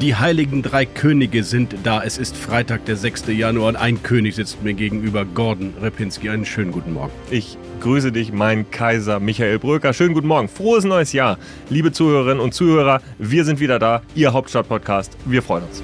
Die 0.00 0.14
heiligen 0.14 0.62
drei 0.62 0.86
Könige 0.86 1.42
sind 1.42 1.74
da. 1.82 2.04
Es 2.04 2.18
ist 2.18 2.36
Freitag, 2.36 2.84
der 2.84 2.94
6. 2.94 3.26
Januar 3.28 3.70
und 3.70 3.76
ein 3.76 4.00
König 4.00 4.36
sitzt 4.36 4.62
mir 4.62 4.72
gegenüber, 4.72 5.24
Gordon 5.24 5.74
Repinski. 5.82 6.30
Einen 6.30 6.44
schönen 6.44 6.70
guten 6.70 6.92
Morgen. 6.92 7.10
Ich 7.32 7.58
grüße 7.80 8.12
dich, 8.12 8.30
mein 8.32 8.70
Kaiser 8.70 9.18
Michael 9.18 9.58
Bröker. 9.58 9.92
Schönen 9.92 10.14
guten 10.14 10.28
Morgen. 10.28 10.48
Frohes 10.48 10.84
neues 10.84 11.12
Jahr. 11.12 11.36
Liebe 11.68 11.90
Zuhörerinnen 11.90 12.38
und 12.38 12.54
Zuhörer, 12.54 13.02
wir 13.18 13.44
sind 13.44 13.58
wieder 13.58 13.80
da. 13.80 14.02
Ihr 14.14 14.32
Hauptstadt-Podcast. 14.32 15.16
Wir 15.24 15.42
freuen 15.42 15.64
uns. 15.64 15.82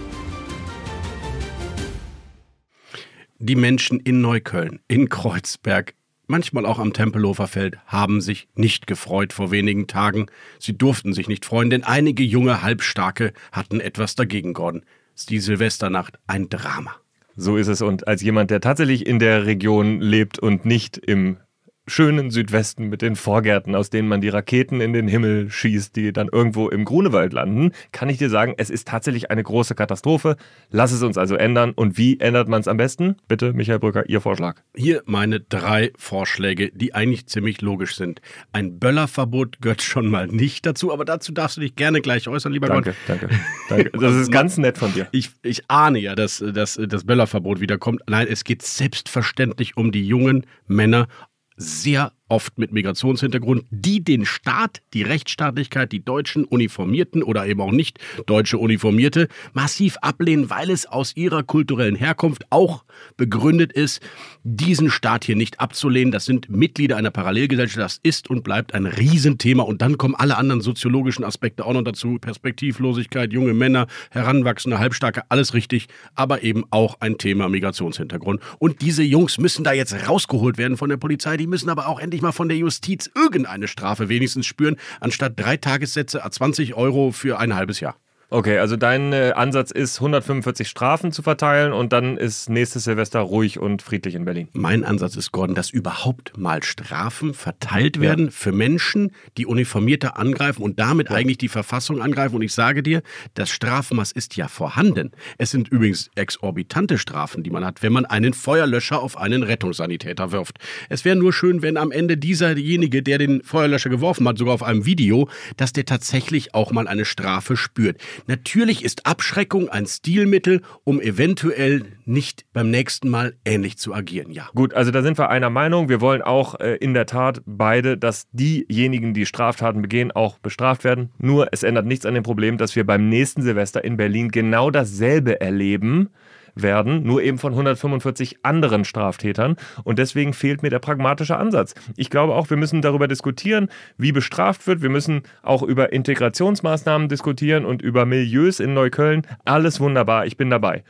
Die 3.41 3.57
Menschen 3.57 3.99
in 3.99 4.21
Neukölln, 4.21 4.79
in 4.87 5.09
Kreuzberg, 5.09 5.95
manchmal 6.27 6.67
auch 6.67 6.79
am 6.79 6.93
Tempelhofer 6.93 7.47
Feld, 7.47 7.79
haben 7.87 8.21
sich 8.21 8.49
nicht 8.55 8.87
gefreut 8.87 9.33
vor 9.33 9.51
wenigen 9.51 9.87
Tagen. 9.87 10.27
Sie 10.59 10.77
durften 10.77 11.13
sich 11.13 11.29
nicht 11.29 11.45
freuen, 11.45 11.71
denn 11.71 11.85
einige 11.85 12.23
junge 12.23 12.63
Halbstarke 12.63 13.33
hatten 13.53 13.81
etwas 13.81 14.15
dagegen, 14.15 14.55
Gordon. 14.55 14.85
ist 15.15 15.31
die 15.31 15.39
Silvesternacht 15.39 16.19
ein 16.27 16.49
Drama. 16.49 16.97
So 17.37 17.57
ist 17.57 17.69
es. 17.69 17.83
Und 17.83 18.07
als 18.07 18.23
jemand, 18.23 18.51
der 18.51 18.61
tatsächlich 18.61 19.07
in 19.07 19.19
der 19.19 19.47
Region 19.47 20.01
lebt 20.01 20.39
und 20.39 20.65
nicht 20.65 20.99
im 20.99 21.39
schönen 21.87 22.31
Südwesten 22.31 22.89
mit 22.89 23.03
den 23.03 23.17
Vorgärten, 23.17 23.75
aus 23.75 23.91
denen 23.91 24.09
man 24.09 24.21
die 24.21 24.29
Raketen 24.29 24.81
in 24.81 24.93
den 24.93 25.07
Himmel 25.07 25.51
schießt, 25.51 25.95
die 25.97 26.13
dann 26.13 26.29
irgendwo 26.33 26.69
im 26.69 26.85
Grunewald 26.85 27.33
landen, 27.33 27.73
kann 27.93 28.09
ich 28.09 28.19
dir 28.19 28.31
sagen, 28.31 28.55
es 28.57 28.71
ist 28.71 28.89
tatsächlich 28.89 29.31
eine 29.31 29.43
große 29.43 29.75
Katastrophe. 29.75 30.37
Lass 30.71 30.93
es 30.93 31.03
uns 31.03 31.19
also 31.19 31.35
ändern. 31.35 31.73
Und 31.73 31.99
wie 31.99 32.19
ändert 32.21 32.49
man 32.49 32.61
es 32.61 32.69
am 32.69 32.77
besten? 32.77 33.17
Bitte, 33.29 33.53
Michael 33.53 33.79
Brücker, 33.79 34.09
Ihr 34.09 34.21
Vorschlag. 34.21 34.63
Hier 34.75 35.03
meine 35.07 35.41
drei 35.41 35.93
Vorschläge, 35.97 36.71
die 36.73 36.95
eigentlich 36.95 37.27
ziemlich 37.27 37.61
logisch 37.61 37.97
sind. 37.97 38.21
Ein 38.53 38.79
Böllerverbot 38.79 39.61
gehört 39.61 39.83
schon 39.83 40.09
mal 40.09 40.27
nicht 40.27 40.65
dazu, 40.67 40.93
aber 40.93 41.05
dazu 41.05 41.33
darfst 41.33 41.59
du 41.59 41.61
dich 41.61 41.77
gerne 41.77 42.01
gleich 42.01 42.29
äußern, 42.29 42.53
lieber 42.53 42.69
danke, 42.69 42.91
Gott. 42.91 42.97
Danke, 43.07 43.29
danke. 43.69 43.91
Das 43.99 44.15
ist 44.15 44.31
ganz 44.33 44.57
nett 44.57 44.79
von 44.79 44.93
dir. 44.95 45.09
Ich, 45.13 45.31
ich 45.43 45.63
ahne 45.69 45.99
ja, 45.99 46.15
dass, 46.15 46.43
dass 46.55 46.81
das 46.83 47.05
Böllerverbot 47.05 47.61
wiederkommt. 47.61 48.01
Nein, 48.09 48.27
es 48.31 48.45
geht 48.45 48.63
selbstverständlich 48.63 49.77
um 49.77 49.93
die 49.93 50.07
jungen 50.07 50.47
Männer 50.67 51.09
sehr 51.57 52.13
oft 52.35 52.59
mit 52.59 52.73
Migrationshintergrund, 52.73 53.65
die 53.71 54.03
den 54.03 54.27
Staat, 54.27 54.83
die 54.93 55.03
Rechtsstaatlichkeit, 55.03 55.93
die 55.93 56.05
deutschen 56.05 56.45
Uniformierten 56.45 57.23
oder 57.23 57.47
eben 57.47 57.61
auch 57.61 57.71
nicht 57.71 58.01
deutsche 58.27 58.59
Uniformierte 58.59 59.29
massiv 59.53 59.97
ablehnen, 60.01 60.51
weil 60.51 60.69
es 60.71 60.85
aus 60.85 61.15
ihrer 61.15 61.45
kulturellen 61.45 61.95
Herkunft 61.95 62.47
auch 62.51 62.85
begründet 63.17 63.73
ist, 63.73 64.03
diesen 64.43 64.91
Staat 64.91 65.25
hier 65.25 65.37
nicht 65.37 65.61
abzulehnen. 65.61 66.11
Das 66.11 66.25
sind 66.25 66.51
Mitglieder 66.51 66.97
einer 66.97 67.13
Parallelgesellschaft. 67.13 67.79
Das 67.79 68.01
ist 68.03 68.29
und 68.29 68.43
bleibt 68.43 68.75
ein 68.75 68.87
Riesenthema. 68.87 69.63
Und 69.63 69.81
dann 69.81 69.97
kommen 69.97 70.17
alle 70.17 70.37
anderen 70.37 70.61
soziologischen 70.61 71.25
Aspekte 71.25 71.65
auch 71.65 71.73
noch 71.73 71.83
dazu. 71.83 72.19
Perspektivlosigkeit, 72.19 73.33
junge 73.33 73.55
Männer, 73.55 73.87
Heranwachsende, 74.11 74.81
Halbstarke, 74.81 75.23
alles 75.29 75.55
richtig. 75.55 75.87
Aber 76.17 76.43
eben 76.43 76.65
auch 76.71 76.97
ein 76.99 77.17
Thema 77.17 77.49
Migrationshintergrund. 77.49 78.41
Und 78.59 78.83
diese 78.83 79.05
Jungs 79.05 79.39
müssen 79.39 79.63
da 79.63 79.73
jetzt 79.73 80.09
rausgeholt 80.09 80.59
werden 80.59 80.77
von 80.77 80.89
der 80.89 80.97
Polizei. 80.97 81.37
Die 81.37 81.47
müssen 81.47 81.71
aber 81.71 81.87
auch 81.87 82.01
endlich 82.01 82.23
mal 82.25 82.33
von 82.33 82.49
der 82.49 82.59
Justiz 82.59 83.09
irgendeine 83.15 83.69
Strafe 83.69 84.09
wenigstens 84.09 84.47
spüren, 84.47 84.77
anstatt 84.99 85.39
drei 85.39 85.57
Tagessätze, 85.57 86.21
20 86.29 86.75
Euro 86.75 87.13
für 87.13 87.39
ein 87.39 87.55
halbes 87.55 87.79
Jahr. 87.81 87.97
Okay, 88.35 88.59
also 88.59 88.75
dein 88.75 89.13
äh, 89.13 89.31
Ansatz 89.37 89.71
ist, 89.71 90.01
145 90.01 90.67
Strafen 90.67 91.13
zu 91.13 91.23
verteilen 91.23 91.73
und 91.73 91.93
dann 91.93 92.17
ist 92.17 92.51
nächstes 92.51 92.83
Silvester 92.83 93.21
ruhig 93.21 93.61
und 93.61 93.81
friedlich 93.81 94.17
in 94.17 94.25
Berlin. 94.25 94.49
Mein 94.55 94.83
Ansatz 94.83 95.15
ist, 95.15 95.31
Gordon, 95.31 95.55
dass 95.55 95.71
überhaupt 95.71 96.37
mal 96.37 96.65
Strafen 96.65 97.33
verteilt 97.33 98.01
werden 98.01 98.25
ja. 98.25 98.31
für 98.33 98.51
Menschen, 98.51 99.13
die 99.39 99.47
Uniformierte 99.47 100.17
angreifen 100.17 100.65
und 100.65 100.81
damit 100.81 101.11
ja. 101.11 101.15
eigentlich 101.15 101.39
die 101.39 101.47
Verfassung 101.47 102.03
angreifen. 102.03 102.35
Und 102.35 102.43
ich 102.43 102.53
sage 102.53 102.83
dir, 102.83 103.03
das 103.35 103.51
Strafmaß 103.51 104.11
ist 104.11 104.35
ja 104.35 104.49
vorhanden. 104.49 105.13
Es 105.39 105.53
sind 105.53 105.69
übrigens 105.69 106.11
exorbitante 106.17 106.99
Strafen, 106.99 107.45
die 107.45 107.51
man 107.51 107.65
hat, 107.65 107.85
wenn 107.85 107.93
man 107.93 108.05
einen 108.05 108.35
Feuerlöscher 108.35 109.01
auf 109.01 109.17
einen 109.17 109.45
Rettungssanitäter 109.45 110.33
wirft. 110.33 110.59
Es 110.89 111.05
wäre 111.05 111.15
nur 111.15 111.33
schön, 111.33 111.63
wenn 111.63 111.77
am 111.77 111.93
Ende 111.93 112.17
dieserjenige, 112.17 113.01
der 113.01 113.19
den 113.19 113.45
Feuerlöscher 113.45 113.91
geworfen 113.91 114.27
hat, 114.27 114.39
sogar 114.39 114.55
auf 114.55 114.65
einem 114.65 114.87
Video, 114.87 115.29
dass 115.57 115.73
der 115.73 115.85
tatsächlich 115.85 116.53
auch 116.53 116.73
mal 116.73 116.89
eine 116.89 117.05
Strafe 117.05 117.57
spürt. 117.57 118.01
Natürlich 118.27 118.85
ist 118.85 119.07
Abschreckung 119.07 119.69
ein 119.69 119.87
Stilmittel, 119.87 120.63
um 120.85 121.01
eventuell 121.01 121.85
nicht 122.05 122.45
beim 122.53 122.71
nächsten 122.71 123.09
Mal 123.11 123.35
ähnlich 123.45 123.77
zu 123.79 123.95
agieren, 123.95 124.31
ja. 124.31 124.49
Gut, 124.55 124.75
also 124.75 124.91
da 124.91 125.03
sind 125.03 125.19
wir 125.19 125.31
einer 125.31 125.51
Meinung. 125.51 125.89
Wir 125.89 126.01
wollen 126.01 126.23
auch 126.23 126.59
äh, 126.61 126.77
in 126.77 126.95
der 126.95 127.07
Tat 127.07 127.43
beide, 127.47 127.99
dass 127.99 128.27
diejenigen, 128.33 129.15
die 129.15 129.27
Straftaten 129.27 129.83
begehen, 129.83 130.13
auch 130.13 130.39
bestraft 130.39 130.85
werden. 130.85 131.11
Nur 131.19 131.49
es 131.53 131.63
ändert 131.63 131.87
nichts 131.87 132.07
an 132.07 132.15
dem 132.15 132.23
Problem, 132.23 132.59
dass 132.59 132.77
wir 132.77 132.85
beim 132.85 133.09
nächsten 133.09 133.43
Silvester 133.43 133.85
in 133.85 133.97
Berlin 133.97 134.31
genau 134.31 134.71
dasselbe 134.71 135.41
erleben 135.41 136.11
werden, 136.55 137.03
nur 137.03 137.23
eben 137.23 137.39
von 137.39 137.53
145 137.53 138.39
anderen 138.45 138.85
Straftätern. 138.85 139.57
Und 139.83 139.99
deswegen 139.99 140.33
fehlt 140.33 140.63
mir 140.63 140.71
der 140.71 140.79
pragmatische 140.79 141.37
Ansatz. 141.37 141.75
Ich 141.97 142.11
glaube 142.11 142.35
auch, 142.35 142.51
wir 142.51 142.57
müssen 142.57 142.83
darüber 142.83 143.09
diskutieren, 143.09 143.69
wie 143.99 144.13
bestraft 144.13 144.67
wird. 144.67 144.83
Wir 144.83 144.91
müssen 144.91 145.23
auch 145.43 145.63
über 145.63 145.93
Integrationsmaßnahmen 145.93 147.09
diskutieren 147.09 147.65
und 147.65 147.83
über 147.83 148.07
Milieus 148.07 148.61
in 148.61 148.75
Neukölln. 148.75 149.27
Alles 149.45 149.81
wunderbar, 149.81 150.27
ich 150.27 150.37
bin 150.37 150.51
dabei. 150.51 150.85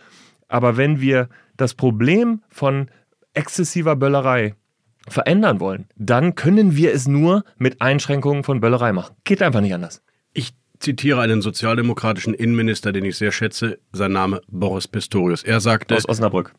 Aber 0.49 0.77
wenn 0.77 1.01
wir 1.01 1.29
das 1.57 1.75
Problem 1.75 2.43
von 2.49 2.91
exzessiver 3.33 3.97
Böllerei 3.97 4.55
verändern 5.09 5.61
wollen, 5.61 5.87
dann 5.97 6.35
können 6.35 6.77
wir 6.77 6.93
es 6.93 7.07
nur 7.07 7.45
mit 7.59 7.81
Einschränkungen 7.81 8.45
von 8.45 8.61
Böllerei 8.61 8.93
machen. 8.93 9.15
Geht 9.25 9.43
einfach 9.43 9.61
nicht 9.61 9.75
anders. 9.75 10.03
Ich 10.33 10.53
zitiere 10.85 11.21
einen 11.21 11.43
sozialdemokratischen 11.43 12.35
Innenminister, 12.35 12.93
den 12.93 13.05
ich 13.05 13.17
sehr 13.17 13.33
schätze, 13.33 13.79
sein 13.93 14.13
Name 14.13 14.41
Boris 14.49 14.87
Pistorius. 14.87 15.43
Er 15.43 15.61
sagte, 15.61 15.97
aus 15.97 16.09
Osnabrück. 16.09 16.53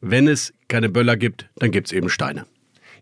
Wenn 0.00 0.28
es 0.28 0.54
keine 0.68 0.88
Böller 0.88 1.16
gibt, 1.16 1.48
dann 1.56 1.70
gibt 1.70 1.88
es 1.88 1.92
eben 1.92 2.08
Steine. 2.08 2.46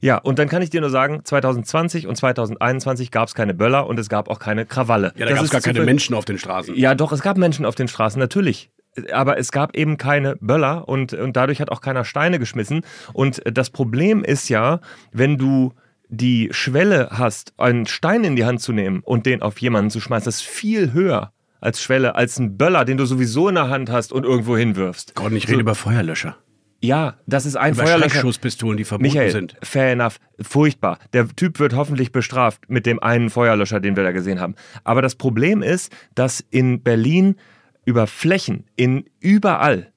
Ja, 0.01 0.19
und 0.19 0.41
dann 0.41 0.49
kann 0.49 0.63
ich 0.63 0.71
dir 0.71 0.81
nur 0.81 0.91
sagen, 0.91 1.21
2020 1.25 2.09
und 2.09 2.17
2021 2.17 3.13
gab 3.13 3.29
es 3.29 3.35
keine 3.35 3.55
Böller 3.55 3.87
und 3.87 4.01
es 4.01 4.09
gab 4.09 4.29
auch 4.29 4.41
keine 4.41 4.67
Krawalle. 4.67 5.13
Ja, 5.17 5.27
da 5.27 5.35
gab 5.35 5.45
es 5.45 5.51
gar 5.51 5.61
keine 5.61 5.85
Menschen 5.85 6.15
auf 6.17 6.25
den 6.25 6.39
Straßen. 6.39 6.75
Ja, 6.75 6.97
doch, 6.97 7.13
es 7.13 7.23
gab 7.23 7.37
Menschen 7.37 7.65
auf 7.65 7.77
den 7.77 7.87
Straßen, 7.87 8.19
natürlich 8.19 8.71
aber 9.13 9.39
es 9.39 9.53
gab 9.53 9.77
eben 9.77 9.97
keine 9.97 10.37
Böller 10.37 10.89
und, 10.89 11.15
und 11.15 11.37
dadurch 11.37 11.61
hat 11.61 11.71
auch 11.71 11.81
keiner 11.81 12.05
Steine 12.05 12.39
geschmissen. 12.39 12.83
Und 13.13 13.41
das 13.45 13.71
Problem 13.71 14.23
ist 14.23 14.49
ja, 14.49 14.81
wenn 15.13 15.39
du 15.39 15.73
die 16.13 16.51
Schwelle 16.53 17.09
hast, 17.11 17.55
einen 17.57 17.87
Stein 17.87 18.23
in 18.23 18.37
die 18.37 18.45
Hand 18.45 18.61
zu 18.61 18.73
nehmen 18.73 19.01
und 19.01 19.25
den 19.25 19.43
auf 19.43 19.59
jemanden 19.59 19.91
zu 19.91 20.01
schmeißen, 20.01 20.27
das 20.27 20.37
ist 20.37 20.43
viel 20.43 20.93
höher 20.93 21.33
als 21.61 21.81
Schwelle, 21.81 22.15
als 22.17 22.39
ein 22.39 22.59
Böller, 22.59 22.85
den 22.85 22.99
du 22.99 23.07
sowieso 23.07 23.49
in 23.49 23.55
der 23.55 23.71
Hand 23.71 23.91
hast 23.91 24.13
und 24.13 24.25
irgendwo 24.25 24.57
hinwirfst. 24.57 25.15
Gott, 25.15 25.33
ich 25.33 25.45
rede 25.45 25.55
so. 25.55 25.61
über 25.61 25.75
Feuerlöscher. 25.75 26.37
Ja, 26.81 27.17
das 27.27 27.47
ist 27.47 27.57
ein 27.57 27.75
Über 27.75 27.85
Feuerlöscher. 27.85 28.21
Schusspistolen, 28.21 28.77
die 28.77 28.85
verboten 28.85 29.09
Michael, 29.09 29.31
sind. 29.31 29.57
Fair 29.63 29.93
enough. 29.93 30.19
Furchtbar. 30.41 30.99
Der 31.13 31.29
Typ 31.29 31.61
wird 31.61 31.75
hoffentlich 31.75 32.11
bestraft 32.11 32.69
mit 32.69 32.87
dem 32.87 33.01
einen 33.01 33.31
Feuerlöscher, 33.31 33.79
den 33.79 33.95
wir 33.95 34.03
da 34.03 34.11
gesehen 34.11 34.41
haben. 34.41 34.57
Aber 34.83 35.01
das 35.01 35.15
Problem 35.15 35.63
ist, 35.63 35.93
dass 36.17 36.41
in 36.41 36.83
Berlin 36.83 37.37
über 37.85 38.09
Flächen, 38.09 38.65
in 38.75 39.05
überall, 39.21 39.92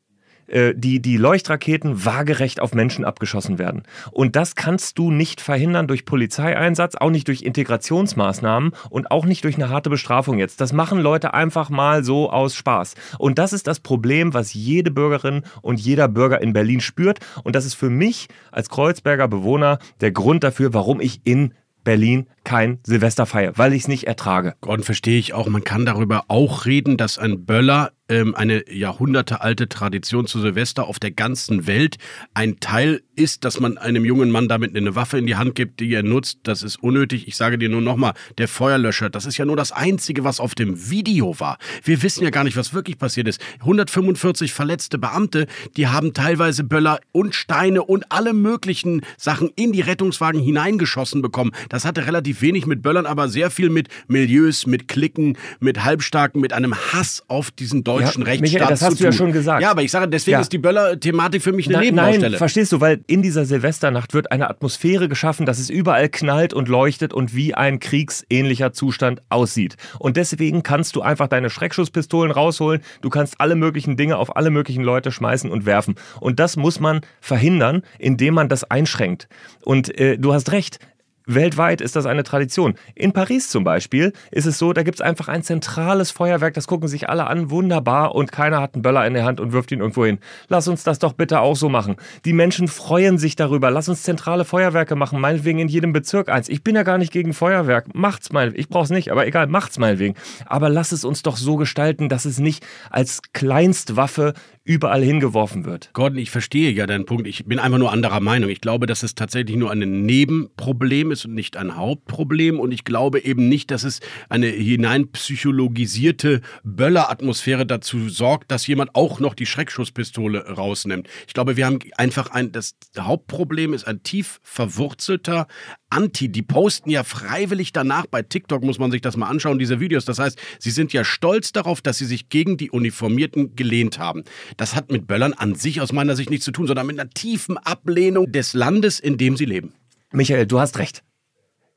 die, 0.48 1.02
die 1.02 1.18
Leuchtraketen 1.18 2.06
waagerecht 2.06 2.60
auf 2.60 2.74
Menschen 2.74 3.06
abgeschossen 3.06 3.58
werden. 3.58 3.84
Und 4.12 4.36
das 4.36 4.56
kannst 4.56 4.98
du 5.00 5.12
nicht 5.12 5.42
verhindern 5.42 5.88
durch 5.88 6.06
Polizeieinsatz, 6.06 6.96
auch 6.96 7.10
nicht 7.10 7.28
durch 7.28 7.42
Integrationsmaßnahmen 7.42 8.72
und 8.90 9.12
auch 9.12 9.26
nicht 9.26 9.44
durch 9.44 9.56
eine 9.56 9.70
harte 9.70 9.90
Bestrafung 9.90 10.38
jetzt. 10.38 10.62
Das 10.62 10.74
machen 10.74 11.00
Leute 11.00 11.34
einfach 11.34 11.70
mal 11.70 12.04
so 12.04 12.30
aus 12.30 12.56
Spaß. 12.56 12.96
Und 13.18 13.40
das 13.40 13.54
ist 13.54 13.68
das 13.68 13.80
Problem, 13.80 14.34
was 14.34 14.54
jede 14.54 14.92
Bürgerin 14.92 15.44
und 15.62 15.80
jeder 15.80 16.08
Bürger 16.08 16.42
in 16.42 16.54
Berlin 16.54 16.82
spürt. 16.82 17.20
Und 17.44 17.56
das 17.56 17.66
ist 17.66 17.76
für 17.76 17.90
mich 17.90 18.28
als 18.52 18.70
Kreuzberger 18.70 19.28
Bewohner 19.28 19.80
der 20.02 20.12
Grund 20.12 20.44
dafür, 20.44 20.74
warum 20.74 21.02
ich 21.02 21.22
in 21.24 21.54
Berlin 21.84 22.28
kein 22.46 22.80
Silvesterfeier, 22.84 23.58
weil 23.58 23.74
ich 23.74 23.84
es 23.84 23.88
nicht 23.90 24.08
ertrage. 24.08 24.56
Gordon, 24.62 24.86
verstehe 24.86 25.20
ich 25.20 25.34
auch. 25.34 25.48
Man 25.48 25.64
kann 25.64 25.86
darüber 25.86 26.26
auch 26.30 26.66
reden, 26.66 26.96
dass 26.96 27.18
ein 27.18 27.46
Böller 27.46 27.92
ähm, 28.08 28.36
eine 28.36 28.70
jahrhundertealte 28.72 29.68
Tradition 29.68 30.28
zu 30.28 30.40
Silvester 30.40 30.88
auf 30.88 31.00
der 31.00 31.12
ganzen 31.12 31.68
Welt 31.68 31.98
ein 32.34 32.60
Teil 32.60 33.02
ist, 33.16 33.46
dass 33.46 33.60
man 33.60 33.78
einem 33.78 34.06
jungen 34.06 34.30
Mann 34.30 34.48
damit 34.48 34.76
eine 34.76 34.96
Waffe 34.96 35.18
in 35.18 35.26
die 35.26 35.36
Hand 35.36 35.56
gibt, 35.56 35.80
die 35.80 35.92
er 35.94 36.04
nutzt. 36.04 36.40
Das 36.44 36.62
ist 36.62 36.82
unnötig. 36.84 37.28
Ich 37.28 37.36
sage 37.36 37.58
dir 37.58 37.70
nur 37.70 37.82
nochmal, 37.82 38.14
der 38.38 38.48
Feuerlöscher, 38.48 39.10
das 39.10 39.26
ist 39.26 39.38
ja 39.38 39.46
nur 39.46 39.56
das 39.56 39.72
Einzige, 39.72 40.24
was 40.24 40.40
auf 40.40 40.54
dem 40.54 40.90
Video 40.90 41.40
war. 41.40 41.58
Wir 41.84 42.04
wissen 42.04 42.24
ja 42.24 42.30
gar 42.30 42.44
nicht, 42.44 42.58
was 42.58 42.74
wirklich 42.74 42.98
passiert 42.98 43.28
ist. 43.28 43.42
145 43.62 44.54
verletzte 44.54 44.98
Beamte, 44.98 45.48
die 45.78 45.88
haben 45.88 46.14
teilweise 46.14 46.64
Böller 46.64 47.00
und 47.12 47.34
Steine 47.34 47.84
und 47.84 48.12
alle 48.12 48.34
möglichen 48.34 49.02
Sachen 49.18 49.50
in 49.56 49.72
die 49.72 49.82
Rettungswagen 49.82 50.42
hineingeschossen 50.42 51.22
bekommen. 51.22 51.52
Das 51.70 51.86
hatte 51.86 52.06
relativ 52.06 52.35
wenig 52.42 52.66
mit 52.66 52.82
Böllern, 52.82 53.06
aber 53.06 53.28
sehr 53.30 53.50
viel 53.52 53.70
mit 53.70 53.88
Milieus, 54.08 54.66
mit 54.66 54.88
Klicken, 54.88 55.38
mit 55.60 55.84
Halbstarken, 55.84 56.42
mit 56.42 56.54
einem 56.54 56.76
Hass 56.76 57.24
auf 57.28 57.52
diesen 57.52 57.84
deutschen 57.84 58.22
Ja, 58.24 58.28
Rechtsstaat 58.28 58.42
Michael, 58.62 58.70
das 58.70 58.82
hast 58.82 59.00
du 59.00 59.04
ja 59.04 59.10
tun. 59.12 59.18
schon 59.18 59.32
gesagt. 59.32 59.62
Ja, 59.62 59.72
aber 59.72 59.82
ich 59.84 59.92
sage, 59.92 60.08
deswegen 60.08 60.34
Ja. 60.36 60.42
ist 60.42 60.52
die 60.54 60.58
Böller-Thematik 60.58 61.42
für 61.42 61.52
mich 61.52 61.68
eine 61.68 61.78
Nein, 61.78 61.86
Nebenbaustelle. 61.86 62.30
nein, 62.32 62.38
verstehst 62.38 62.72
du, 62.72 62.82
weil 62.82 63.02
in 63.08 63.22
dieser 63.22 63.46
Silvesternacht 63.46 64.14
wird 64.14 64.32
eine 64.32 64.50
Atmosphäre 64.50 65.08
geschaffen, 65.10 65.46
dass 65.46 65.60
es 65.60 65.70
überall 65.70 66.10
knallt 66.10 66.54
und 66.54 66.68
leuchtet 66.68 67.14
und 67.14 67.36
wie 67.36 67.54
ein 67.54 67.80
kriegsähnlicher 67.80 68.74
Zustand 68.74 69.22
aussieht. 69.30 69.76
Und 70.00 70.18
deswegen 70.18 70.64
kannst 70.64 70.96
du 70.96 71.02
einfach 71.02 71.28
deine 71.28 71.50
Schreckschusspistolen 71.50 72.32
rausholen, 72.32 72.82
du 73.02 73.10
kannst 73.10 73.40
alle 73.40 73.56
möglichen 73.56 73.98
Dinge 73.98 74.18
auf 74.18 74.36
alle 74.36 74.50
möglichen 74.50 74.84
Leute 74.84 75.12
schmeißen 75.12 75.50
und 75.50 75.66
werfen. 75.66 75.96
Und 76.20 76.40
das 76.40 76.58
muss 76.58 76.80
man 76.80 77.02
verhindern, 77.22 77.82
indem 78.00 78.34
man 78.36 78.50
das 78.50 78.64
einschränkt. 78.64 79.28
Und 79.64 79.98
äh, 80.00 80.18
du 80.18 80.34
hast 80.34 80.52
recht, 80.52 80.80
Weltweit 81.28 81.82
ist 81.82 81.96
das 81.96 82.06
eine 82.06 82.24
Tradition. 82.24 82.76
In 82.94 83.12
Paris 83.12 83.50
zum 83.50 83.64
Beispiel 83.64 84.14
ist 84.32 84.46
es 84.46 84.58
so, 84.58 84.74
da 84.74 84.84
gibt 84.84 84.96
es 84.96 85.02
einfach 85.02 85.28
ein 85.28 85.44
zentrales 85.44 86.12
Feuerwerk, 86.12 86.54
das 86.54 86.68
gucken 86.68 86.88
sich 86.88 87.10
alle 87.10 87.28
an, 87.28 87.50
wunderbar, 87.50 88.16
und 88.16 88.32
keiner 88.32 88.62
hat 88.62 88.76
einen 88.76 88.84
Böller 88.84 89.06
in 89.08 89.14
der 89.14 89.26
Hand 89.26 89.40
und 89.40 89.52
wirft 89.52 89.72
ihn 89.72 89.80
irgendwo 89.80 90.06
hin. 90.06 90.20
Lass 90.48 90.68
uns 90.68 90.84
das 90.84 91.00
doch 91.00 91.14
bitte 91.14 91.40
auch 91.40 91.56
so 91.56 91.70
machen. 91.70 91.96
Die 92.26 92.34
Menschen 92.34 92.68
freuen 92.68 93.18
sich 93.18 93.36
darüber. 93.36 93.72
Lass 93.72 93.90
uns 93.90 94.04
zentrale 94.04 94.46
Feuerwerke 94.46 94.96
machen, 94.96 95.20
meinetwegen 95.20 95.60
in 95.60 95.68
jedem 95.68 95.94
Bezirk 95.94 96.30
eins. 96.30 96.50
Ich 96.50 96.64
bin 96.64 96.76
ja 96.76 96.84
gar 96.84 96.98
nicht 96.98 97.12
gegen 97.12 97.34
Feuerwerk. 97.34 97.96
Macht's 97.96 98.32
mal. 98.32 98.54
Ich 98.56 98.70
brauch's 98.70 98.90
nicht, 98.90 99.12
aber 99.12 99.26
egal, 99.26 99.48
macht's 99.48 99.78
meinetwegen. 99.78 100.16
Aber 100.46 100.70
lass 100.70 100.92
es 100.92 101.06
uns 101.06 101.24
doch 101.24 101.38
so 101.38 101.56
gestalten, 101.56 102.10
dass 102.10 102.26
es 102.26 102.40
nicht 102.40 102.66
als 102.90 103.22
Kleinstwaffe 103.34 104.34
überall 104.68 105.04
hingeworfen 105.04 105.64
wird. 105.64 105.92
Gordon, 105.94 106.18
ich 106.18 106.32
verstehe 106.32 106.72
ja 106.72 106.88
deinen 106.88 107.06
Punkt. 107.06 107.28
Ich 107.28 107.46
bin 107.46 107.60
einfach 107.60 107.78
nur 107.78 107.92
anderer 107.92 108.20
Meinung. 108.20 108.50
Ich 108.50 108.62
glaube, 108.62 108.88
dass 108.88 109.04
es 109.04 109.14
tatsächlich 109.14 109.58
nur 109.58 109.70
ein 109.70 110.02
Nebenproblem 110.06 111.12
ist 111.12 111.26
und 111.26 111.36
nicht 111.36 111.56
ein 111.56 111.76
Hauptproblem. 111.76 112.60
Und 112.60 112.72
ich 112.72 112.84
glaube 112.84 113.20
eben 113.20 113.48
nicht, 113.48 113.70
dass 113.70 113.84
es 113.84 114.00
eine 114.28 114.48
hineinpsychologisierte 114.48 116.42
Bölleratmosphäre 116.64 117.68
dazu 117.68 118.10
sorgt, 118.10 118.50
dass 118.50 118.66
jemand 118.66 118.96
auch 118.96 119.20
noch 119.20 119.36
die 119.36 119.46
Schreckschusspistole 119.46 120.56
rausnimmt. 120.56 121.08
Ich 121.28 121.36
glaube, 121.36 121.58
wir 121.58 121.68
haben 121.68 121.78
einfach 121.98 122.32
ein, 122.32 122.52
das 122.52 122.76
Hauptproblem 122.98 123.72
ist 123.76 123.86
ein 123.86 124.02
tief 124.02 124.40
verwurzelter 124.42 125.46
Anti. 125.90 126.30
Die 126.30 126.42
posten 126.42 126.90
ja 126.90 127.04
freiwillig 127.04 127.72
danach. 127.72 128.08
Bei 128.08 128.24
TikTok 128.24 128.64
muss 128.64 128.80
man 128.80 128.90
sich 128.90 129.02
das 129.02 129.16
mal 129.16 129.28
anschauen, 129.28 129.60
diese 129.60 129.80
Videos. 129.80 130.06
Das 130.06 130.18
heißt, 130.18 130.40
sie 130.58 130.72
sind 130.72 130.92
ja 130.92 131.06
stolz 131.06 131.52
darauf, 131.52 131.82
dass 131.82 132.00
sie 132.00 132.06
sich 132.06 132.30
gegen 132.30 132.58
die 132.58 132.72
Uniformierten 132.72 133.56
gelehnt 133.56 134.00
haben. 134.00 134.24
Das 134.58 134.76
hat 134.76 134.92
mit 134.92 135.08
Böllern 135.08 135.34
an 135.34 135.56
sich 135.56 135.82
aus 135.82 135.92
meiner 135.92 136.16
Sicht 136.16 136.30
nichts 136.30 136.46
zu 136.46 136.52
tun, 136.52 136.68
sondern 136.68 136.88
mit 136.88 137.00
einer 137.00 137.10
tiefen 137.10 137.58
Ablehnung 137.58 138.32
des 138.32 138.54
Landes, 138.54 139.00
in 139.00 139.18
dem 139.18 139.38
sie 139.38 139.46
leben. 139.46 139.74
Michael, 140.12 140.48
du 140.48 140.60
hast 140.60 140.80
recht. 140.80 141.04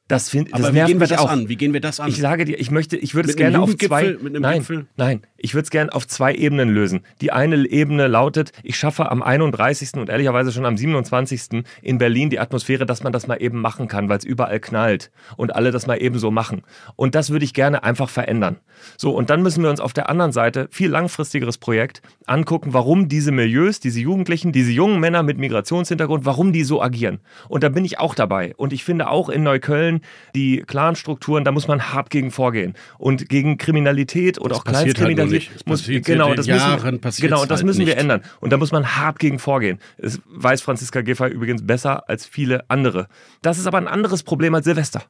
Das, 0.09 0.31
find, 0.31 0.51
das 0.53 0.61
Aber 0.61 0.71
wie 0.71 0.79
nervt 0.79 0.89
gehen 0.89 1.01
wir 1.01 1.07
das 1.07 1.19
auch. 1.19 1.31
an? 1.31 1.51
Wie 1.51 1.57
gehen 1.57 1.75
wir 1.75 1.83
das 1.83 2.01
an? 2.01 2.09
Ich 2.09 2.17
sage 2.17 2.47
dir, 2.47 2.59
ich 2.59 2.71
möchte, 2.71 2.97
ich 2.97 3.15
würde 3.15 3.29
es 3.29 3.37
gerne 3.37 3.61
auf 3.61 3.77
zwei, 3.77 4.17
nein, 4.23 4.61
Gipfel? 4.61 4.87
nein, 4.97 5.21
ich 5.37 5.53
würde 5.53 5.65
es 5.65 5.71
gerne 5.71 5.93
auf 5.93 6.09
zwei 6.09 6.35
Ebenen 6.35 6.71
lösen. 6.71 7.03
Die 7.21 7.31
eine 7.31 7.57
Ebene 7.69 8.07
lautet, 8.07 8.53
ich 8.63 8.79
schaffe 8.79 9.11
am 9.11 9.23
31. 9.23 9.95
und 9.95 10.09
ehrlicherweise 10.09 10.51
schon 10.51 10.65
am 10.65 10.79
27. 10.79 11.63
in 11.83 11.99
Berlin 11.99 12.31
die 12.31 12.41
Atmosphäre, 12.41 12.87
dass 12.87 13.03
man 13.03 13.13
das 13.13 13.27
mal 13.27 13.37
eben 13.37 13.61
machen 13.61 13.87
kann, 13.87 14.09
weil 14.09 14.17
es 14.17 14.25
überall 14.25 14.61
knallt 14.61 15.11
und 15.37 15.55
alle 15.55 15.73
das 15.73 15.87
mal 15.87 16.01
eben 16.01 16.19
so 16.19 16.31
machen. 16.31 16.63
Und 16.97 17.15
das 17.15 17.29
würde 17.29 17.45
ich 17.45 17.53
gerne 17.53 17.83
einfach 17.83 18.09
verändern. 18.09 18.57
So, 18.97 19.11
und 19.15 19.29
dann 19.29 19.43
müssen 19.43 19.63
wir 19.63 19.69
uns 19.69 19.81
auf 19.81 19.93
der 19.93 20.09
anderen 20.09 20.33
Seite, 20.33 20.69
viel 20.71 20.89
langfristigeres 20.89 21.59
Projekt, 21.59 22.01
angucken, 22.25 22.73
warum 22.73 23.09
diese 23.11 23.31
Milieus, 23.31 23.79
diese 23.79 24.01
Jugendlichen, 24.01 24.53
diese 24.53 24.73
jungen 24.73 25.01
Männer 25.01 25.23
mit 25.23 25.37
Migrationshintergrund, 25.37 26.25
warum 26.25 26.55
die 26.55 26.65
so 26.65 26.81
agieren. 26.81 27.21
Und 27.49 27.63
da 27.63 27.69
bin 27.69 27.85
ich 27.85 27.99
auch 27.99 28.15
dabei. 28.15 28.55
Und 28.57 28.73
ich 28.73 28.85
finde 28.85 29.11
auch 29.11 29.29
in 29.29 29.43
Neukölln 29.43 29.98
die 30.35 30.65
Clanstrukturen, 30.67 31.45
da 31.45 31.53
muss 31.53 31.69
man 31.69 31.93
hart 31.93 32.11
gegen 32.11 32.31
vorgehen. 32.31 32.75
Und 32.99 33.29
gegen 33.29 33.59
Kriminalität 33.59 34.41
oder 34.41 34.51
Das 34.51 34.59
auch 34.59 34.65
halt 34.65 34.77
Kleinstkriminalität. 34.77 35.51
Das 35.55 35.67
muss 35.67 35.87
genau, 35.87 36.29
seit 36.29 36.39
das 36.39 36.47
Jahren 36.47 37.01
müssen, 37.03 37.21
genau, 37.21 37.43
und 37.43 37.51
das 37.51 37.59
halt 37.59 37.67
müssen 37.67 37.81
wir 37.81 37.95
nicht. 37.95 37.99
ändern. 37.99 38.23
Und 38.41 38.53
da 38.53 38.57
muss 38.57 38.73
man 38.73 38.97
hart 38.97 39.19
gegen 39.19 39.39
vorgehen. 39.39 39.79
Das 39.99 40.21
weiß 40.27 40.63
Franziska 40.63 41.01
Giffey 41.01 41.29
übrigens 41.29 41.67
besser 41.67 42.09
als 42.09 42.27
viele 42.27 42.69
andere. 42.69 43.09
Das 43.43 43.59
ist 43.59 43.67
aber 43.67 43.79
ein 43.79 43.89
anderes 43.89 44.23
Problem 44.23 44.55
als 44.55 44.65
Silvester. 44.65 45.03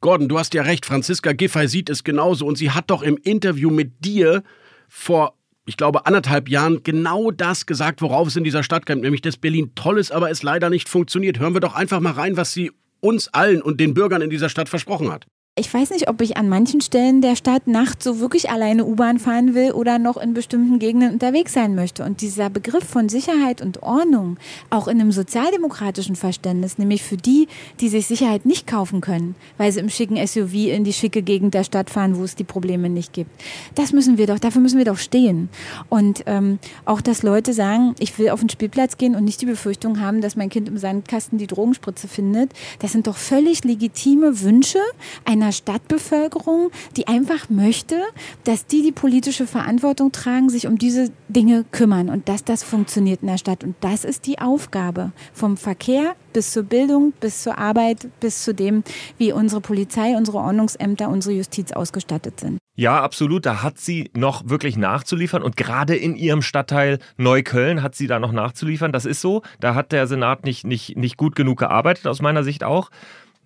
Gordon, 0.00 0.28
du 0.28 0.38
hast 0.38 0.54
ja 0.54 0.62
recht. 0.62 0.86
Franziska 0.86 1.32
Giffey 1.32 1.68
sieht 1.68 1.90
es 1.90 2.04
genauso. 2.04 2.46
Und 2.46 2.56
sie 2.56 2.70
hat 2.70 2.90
doch 2.90 3.02
im 3.02 3.16
Interview 3.16 3.70
mit 3.70 4.04
dir 4.04 4.42
vor, 4.88 5.34
ich 5.66 5.76
glaube, 5.76 6.06
anderthalb 6.06 6.48
Jahren 6.48 6.82
genau 6.82 7.30
das 7.30 7.66
gesagt, 7.66 8.00
worauf 8.02 8.28
es 8.28 8.36
in 8.36 8.44
dieser 8.44 8.62
Stadt 8.62 8.86
kommt. 8.86 9.02
Nämlich, 9.02 9.22
dass 9.22 9.36
Berlin 9.36 9.72
toll 9.74 9.98
ist, 9.98 10.12
aber 10.12 10.30
es 10.30 10.42
leider 10.42 10.70
nicht 10.70 10.88
funktioniert. 10.88 11.38
Hören 11.38 11.54
wir 11.54 11.60
doch 11.60 11.74
einfach 11.74 12.00
mal 12.00 12.12
rein, 12.12 12.36
was 12.36 12.52
sie 12.52 12.70
uns 13.00 13.28
allen 13.28 13.62
und 13.62 13.80
den 13.80 13.94
Bürgern 13.94 14.22
in 14.22 14.30
dieser 14.30 14.48
Stadt 14.48 14.68
versprochen 14.68 15.10
hat. 15.10 15.26
Ich 15.58 15.72
weiß 15.72 15.88
nicht, 15.88 16.10
ob 16.10 16.20
ich 16.20 16.36
an 16.36 16.50
manchen 16.50 16.82
Stellen 16.82 17.22
der 17.22 17.34
Stadt 17.34 17.66
nachts 17.66 18.04
so 18.04 18.20
wirklich 18.20 18.50
alleine 18.50 18.84
U-Bahn 18.84 19.18
fahren 19.18 19.54
will 19.54 19.72
oder 19.72 19.98
noch 19.98 20.18
in 20.18 20.34
bestimmten 20.34 20.78
Gegenden 20.78 21.14
unterwegs 21.14 21.54
sein 21.54 21.74
möchte. 21.74 22.04
Und 22.04 22.20
dieser 22.20 22.50
Begriff 22.50 22.84
von 22.84 23.08
Sicherheit 23.08 23.62
und 23.62 23.82
Ordnung, 23.82 24.36
auch 24.68 24.86
in 24.86 25.00
einem 25.00 25.12
sozialdemokratischen 25.12 26.14
Verständnis, 26.14 26.76
nämlich 26.76 27.02
für 27.02 27.16
die, 27.16 27.48
die 27.80 27.88
sich 27.88 28.06
Sicherheit 28.06 28.44
nicht 28.44 28.66
kaufen 28.66 29.00
können, 29.00 29.34
weil 29.56 29.72
sie 29.72 29.80
im 29.80 29.88
schicken 29.88 30.18
SUV 30.26 30.52
in 30.52 30.84
die 30.84 30.92
schicke 30.92 31.22
Gegend 31.22 31.54
der 31.54 31.64
Stadt 31.64 31.88
fahren, 31.88 32.18
wo 32.18 32.24
es 32.24 32.34
die 32.34 32.44
Probleme 32.44 32.90
nicht 32.90 33.14
gibt. 33.14 33.30
Das 33.76 33.94
müssen 33.94 34.18
wir 34.18 34.26
doch, 34.26 34.38
dafür 34.38 34.60
müssen 34.60 34.76
wir 34.76 34.84
doch 34.84 34.98
stehen. 34.98 35.48
Und 35.88 36.24
ähm, 36.26 36.58
auch, 36.84 37.00
dass 37.00 37.22
Leute 37.22 37.54
sagen, 37.54 37.94
ich 37.98 38.18
will 38.18 38.28
auf 38.28 38.40
den 38.40 38.50
Spielplatz 38.50 38.98
gehen 38.98 39.16
und 39.16 39.24
nicht 39.24 39.40
die 39.40 39.46
Befürchtung 39.46 40.02
haben, 40.02 40.20
dass 40.20 40.36
mein 40.36 40.50
Kind 40.50 40.68
im 40.68 40.76
Sandkasten 40.76 41.38
die 41.38 41.46
Drogenspritze 41.46 42.08
findet, 42.08 42.52
das 42.80 42.92
sind 42.92 43.06
doch 43.06 43.16
völlig 43.16 43.64
legitime 43.64 44.42
Wünsche 44.42 44.80
einer 45.24 45.45
Stadtbevölkerung, 45.52 46.70
die 46.96 47.08
einfach 47.08 47.48
möchte, 47.48 48.00
dass 48.44 48.66
die 48.66 48.82
die 48.82 48.92
politische 48.92 49.46
Verantwortung 49.46 50.12
tragen, 50.12 50.48
sich 50.48 50.66
um 50.66 50.78
diese 50.78 51.10
Dinge 51.28 51.64
kümmern 51.70 52.08
und 52.08 52.28
dass 52.28 52.44
das 52.44 52.62
funktioniert 52.62 53.22
in 53.22 53.28
der 53.28 53.38
Stadt. 53.38 53.64
Und 53.64 53.76
das 53.80 54.04
ist 54.04 54.26
die 54.26 54.38
Aufgabe 54.38 55.12
vom 55.32 55.56
Verkehr 55.56 56.14
bis 56.32 56.52
zur 56.52 56.64
Bildung, 56.64 57.12
bis 57.20 57.42
zur 57.42 57.58
Arbeit, 57.58 58.08
bis 58.20 58.44
zu 58.44 58.54
dem, 58.54 58.84
wie 59.18 59.32
unsere 59.32 59.60
Polizei, 59.60 60.16
unsere 60.16 60.38
Ordnungsämter, 60.38 61.08
unsere 61.08 61.34
Justiz 61.34 61.72
ausgestattet 61.72 62.40
sind. 62.40 62.58
Ja, 62.76 63.02
absolut. 63.02 63.46
Da 63.46 63.62
hat 63.62 63.78
sie 63.78 64.10
noch 64.14 64.48
wirklich 64.48 64.76
nachzuliefern. 64.76 65.42
Und 65.42 65.56
gerade 65.56 65.96
in 65.96 66.14
ihrem 66.14 66.42
Stadtteil 66.42 66.98
Neukölln 67.16 67.82
hat 67.82 67.94
sie 67.94 68.06
da 68.06 68.20
noch 68.20 68.32
nachzuliefern. 68.32 68.92
Das 68.92 69.06
ist 69.06 69.22
so. 69.22 69.42
Da 69.60 69.74
hat 69.74 69.92
der 69.92 70.06
Senat 70.06 70.44
nicht, 70.44 70.66
nicht, 70.66 70.94
nicht 70.96 71.16
gut 71.16 71.34
genug 71.34 71.58
gearbeitet, 71.58 72.06
aus 72.06 72.20
meiner 72.20 72.44
Sicht 72.44 72.64
auch. 72.64 72.90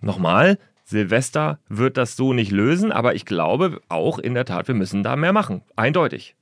Nochmal, 0.01 0.57
Silvester 0.91 1.59
wird 1.67 1.97
das 1.97 2.15
so 2.15 2.33
nicht 2.33 2.51
lösen, 2.51 2.91
aber 2.91 3.15
ich 3.15 3.25
glaube 3.25 3.81
auch 3.89 4.19
in 4.19 4.33
der 4.35 4.45
Tat, 4.45 4.67
wir 4.67 4.75
müssen 4.75 5.03
da 5.03 5.15
mehr 5.15 5.33
machen. 5.33 5.63
Eindeutig. 5.75 6.35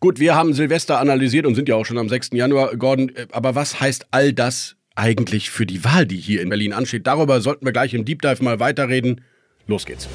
Gut, 0.00 0.18
wir 0.18 0.34
haben 0.34 0.54
Silvester 0.54 0.98
analysiert 0.98 1.46
und 1.46 1.54
sind 1.54 1.68
ja 1.68 1.76
auch 1.76 1.86
schon 1.86 1.98
am 1.98 2.08
6. 2.08 2.30
Januar, 2.32 2.76
Gordon. 2.76 3.10
Äh, 3.10 3.28
Aber 3.30 3.54
was 3.54 3.80
heißt 3.80 4.08
all 4.10 4.32
das 4.32 4.76
eigentlich 4.96 5.50
für 5.50 5.66
die 5.66 5.84
Wahl, 5.84 6.06
die 6.06 6.16
hier 6.16 6.42
in 6.42 6.48
Berlin 6.48 6.72
ansteht? 6.72 7.06
Darüber 7.06 7.40
sollten 7.40 7.64
wir 7.64 7.72
gleich 7.72 7.94
im 7.94 8.04
Deep 8.04 8.22
Dive 8.22 8.42
mal 8.42 8.58
weiterreden. 8.58 9.20
Los 9.68 9.86
geht's. 9.86 10.08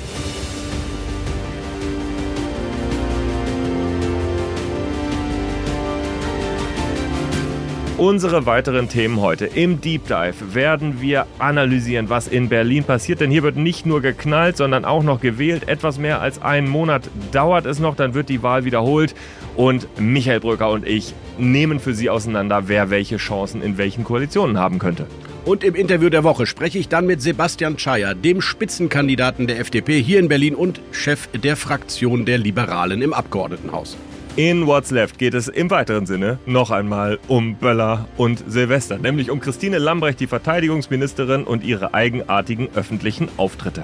Unsere 7.97 8.45
weiteren 8.45 8.89
Themen 8.89 9.21
heute. 9.21 9.47
Im 9.47 9.81
Deep 9.81 10.05
Dive 10.05 10.53
werden 10.53 11.01
wir 11.01 11.25
analysieren, 11.39 12.09
was 12.11 12.27
in 12.27 12.47
Berlin 12.47 12.83
passiert. 12.83 13.21
Denn 13.21 13.31
hier 13.31 13.41
wird 13.41 13.55
nicht 13.55 13.87
nur 13.87 14.01
geknallt, 14.03 14.55
sondern 14.55 14.85
auch 14.85 15.01
noch 15.01 15.19
gewählt. 15.19 15.67
Etwas 15.67 15.97
mehr 15.97 16.21
als 16.21 16.39
einen 16.39 16.69
Monat 16.69 17.09
dauert 17.31 17.65
es 17.65 17.79
noch, 17.79 17.95
dann 17.95 18.13
wird 18.13 18.29
die 18.29 18.43
Wahl 18.43 18.65
wiederholt. 18.65 19.15
Und 19.55 19.87
Michael 19.99 20.41
Brücker 20.41 20.69
und 20.69 20.87
ich 20.87 21.15
nehmen 21.39 21.79
für 21.79 21.95
Sie 21.95 22.11
auseinander, 22.11 22.67
wer 22.67 22.91
welche 22.91 23.17
Chancen 23.17 23.63
in 23.63 23.79
welchen 23.79 24.03
Koalitionen 24.03 24.59
haben 24.59 24.77
könnte. 24.77 25.07
Und 25.43 25.63
im 25.63 25.73
Interview 25.73 26.11
der 26.11 26.23
Woche 26.23 26.45
spreche 26.45 26.77
ich 26.77 26.89
dann 26.89 27.07
mit 27.07 27.23
Sebastian 27.23 27.77
Czaja, 27.77 28.13
dem 28.13 28.41
Spitzenkandidaten 28.41 29.47
der 29.47 29.59
FDP 29.59 30.03
hier 30.03 30.19
in 30.19 30.27
Berlin 30.27 30.53
und 30.53 30.81
Chef 30.91 31.29
der 31.29 31.55
Fraktion 31.55 32.25
der 32.25 32.37
Liberalen 32.37 33.01
im 33.01 33.13
Abgeordnetenhaus. 33.13 33.97
In 34.38 34.67
What's 34.67 34.91
Left 34.91 35.17
geht 35.17 35.34
es 35.34 35.48
im 35.48 35.72
weiteren 35.72 36.06
Sinne 36.06 36.38
noch 36.46 36.70
einmal 36.70 37.17
um 37.27 37.56
Böller 37.56 38.08
und 38.17 38.44
Silvester, 38.48 39.00
nämlich 39.00 39.32
um 39.32 39.39
Christine 39.39 39.79
Lambrecht, 39.79 40.20
die 40.20 40.27
Verteidigungsministerin 40.27 41.44
und 41.44 41.63
ihre 41.63 41.96
eigenartigen 41.96 42.70
öffentlichen 42.75 43.29
Auftritte. 43.38 43.84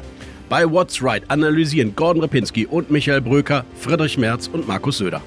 Bei 0.50 0.70
What's 0.70 1.04
Right 1.04 1.24
analysieren 1.30 1.96
Gordon 1.96 2.22
Repinski 2.22 2.68
und 2.68 2.92
Michael 2.92 3.22
Bröker, 3.22 3.66
Friedrich 3.80 4.20
Merz 4.20 4.46
und 4.48 4.68
Markus 4.68 5.00
Söder. 5.00 5.24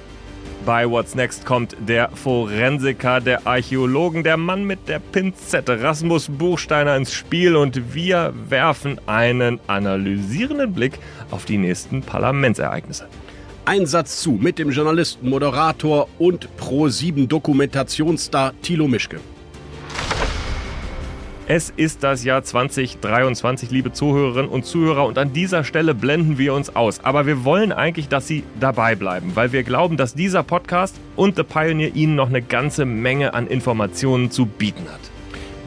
Bei 0.65 0.89
What's 0.89 1.17
Next 1.17 1.45
kommt 1.45 1.77
der 1.89 2.09
Forensiker, 2.11 3.21
der 3.21 3.49
Archäologen, 3.49 4.23
der 4.23 4.37
Mann 4.37 4.63
mit 4.63 4.87
der 4.87 5.01
Pinzette, 5.01 5.83
Rasmus 5.83 6.29
Buchsteiner 6.29 6.95
ins 6.95 7.13
Spiel 7.13 7.57
und 7.57 7.93
wir 7.93 8.33
werfen 8.49 9.01
einen 9.07 9.59
analysierenden 9.67 10.73
Blick 10.73 11.01
auf 11.33 11.47
die 11.47 11.59
nächsten 11.59 12.03
Parlamentsereignisse. 12.03 13.09
Ein 13.69 13.85
Satz 13.85 14.23
zu 14.23 14.31
mit 14.31 14.61
dem 14.61 14.71
Journalisten, 14.71 15.29
Moderator 15.29 16.07
und 16.21 16.49
Pro7 16.57 17.27
Dokumentationsstar 17.27 18.53
Thilo 18.63 18.87
Mischke. 18.87 19.19
Es 21.49 21.71
ist 21.77 22.05
das 22.05 22.23
Jahr 22.23 22.45
2023, 22.45 23.73
liebe 23.73 23.93
Zuhörerinnen 23.93 24.49
und 24.49 24.67
Zuhörer, 24.67 25.05
und 25.05 25.19
an 25.19 25.33
dieser 25.33 25.65
Stelle 25.65 25.97
blenden 25.97 26.39
wir 26.39 26.55
uns 26.55 26.77
aus. 26.77 27.01
Aber 27.05 27.27
wir 27.27 27.45
wollen 27.45 27.73
eigentlich, 27.73 28.07
dass 28.07 28.29
Sie 28.29 28.45
dabei 28.61 28.95
bleiben, 28.95 29.33
weil 29.35 29.51
wir 29.51 29.65
glauben, 29.65 29.97
dass 29.97 30.15
dieser 30.15 30.45
Podcast 30.45 30.95
und 31.17 31.35
The 31.35 31.43
Pioneer 31.43 31.97
Ihnen 31.97 32.15
noch 32.15 32.29
eine 32.29 32.43
ganze 32.43 32.85
Menge 32.85 33.35
an 33.35 33.49
Informationen 33.49 34.31
zu 34.31 34.47
bieten 34.47 34.85
hat. 34.89 35.16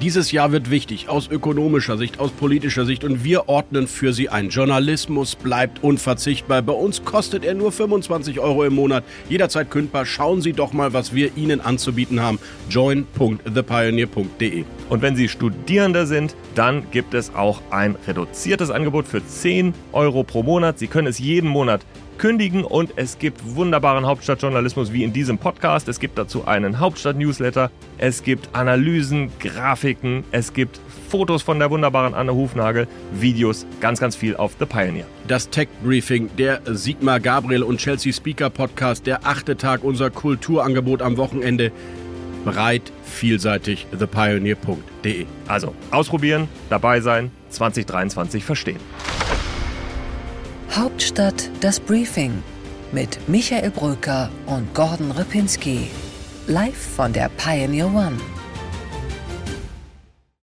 Dieses 0.01 0.31
Jahr 0.31 0.53
wird 0.53 0.71
wichtig 0.71 1.09
aus 1.09 1.27
ökonomischer 1.29 1.97
Sicht, 1.97 2.21
aus 2.21 2.31
politischer 2.31 2.85
Sicht 2.85 3.03
und 3.03 3.25
wir 3.25 3.49
ordnen 3.49 3.85
für 3.85 4.13
Sie 4.13 4.29
ein. 4.29 4.47
Journalismus 4.47 5.35
bleibt 5.35 5.83
unverzichtbar. 5.83 6.61
Bei 6.61 6.71
uns 6.71 7.03
kostet 7.03 7.43
er 7.43 7.53
nur 7.53 7.73
25 7.73 8.39
Euro 8.39 8.63
im 8.63 8.75
Monat, 8.75 9.03
jederzeit 9.27 9.69
kündbar. 9.69 10.05
Schauen 10.05 10.41
Sie 10.41 10.53
doch 10.53 10.71
mal, 10.71 10.93
was 10.93 11.13
wir 11.13 11.35
Ihnen 11.35 11.59
anzubieten 11.59 12.21
haben. 12.21 12.39
join.thepioneer.de 12.69 14.63
Und 14.89 15.01
wenn 15.01 15.15
Sie 15.15 15.27
Studierende 15.27 16.05
sind, 16.05 16.35
dann 16.55 16.89
gibt 16.91 17.13
es 17.13 17.33
auch 17.35 17.61
ein 17.69 17.95
reduziertes 18.07 18.71
Angebot 18.71 19.07
für 19.07 19.25
10 19.25 19.73
Euro 19.91 20.23
pro 20.23 20.43
Monat. 20.43 20.79
Sie 20.79 20.87
können 20.87 21.07
es 21.07 21.19
jeden 21.19 21.49
Monat 21.49 21.85
kündigen 22.19 22.65
und 22.65 22.91
es 22.97 23.17
gibt 23.17 23.55
wunderbaren 23.55 24.05
Hauptstadtjournalismus 24.05 24.91
wie 24.91 25.03
in 25.03 25.13
diesem 25.13 25.37
Podcast. 25.37 25.87
Es 25.87 25.99
gibt 25.99 26.17
dazu 26.17 26.45
einen 26.45 26.79
Hauptstadt-Newsletter. 26.79 27.71
Es 27.97 28.23
gibt 28.23 28.49
Analysen, 28.53 29.31
Grafiken, 29.39 30.25
es 30.31 30.53
gibt 30.53 30.81
Fotos 31.09 31.41
von 31.41 31.59
der 31.59 31.71
wunderbaren 31.71 32.13
Anne 32.13 32.35
Hufnagel, 32.35 32.87
Videos, 33.13 33.65
ganz, 33.79 33.99
ganz 33.99 34.15
viel 34.15 34.35
auf 34.35 34.55
The 34.59 34.65
Pioneer. 34.65 35.05
Das 35.27 35.49
Tech 35.49 35.69
Briefing, 35.83 36.29
der 36.37 36.61
Sigmar 36.65 37.19
Gabriel 37.19 37.63
und 37.63 37.79
Chelsea 37.79 38.11
Speaker 38.11 38.49
Podcast, 38.49 39.07
der 39.07 39.25
achte 39.25 39.55
Tag 39.55 39.83
unser 39.83 40.09
Kulturangebot 40.09 41.01
am 41.01 41.17
Wochenende. 41.17 41.71
Breit, 42.45 42.91
vielseitig, 43.03 43.87
thepioneer.de. 43.97 45.25
Also 45.47 45.75
ausprobieren, 45.91 46.47
dabei 46.69 47.01
sein, 47.01 47.31
2023 47.49 48.43
verstehen. 48.43 48.79
Hauptstadt 50.71 51.49
das 51.61 51.79
Briefing 51.79 52.43
mit 52.91 53.19
Michael 53.27 53.71
Bröker 53.71 54.29
und 54.45 54.73
Gordon 54.73 55.11
Ripinski. 55.11 55.87
Live 56.47 56.95
von 56.95 57.13
der 57.13 57.29
Pioneer 57.29 57.87
One. 57.87 58.17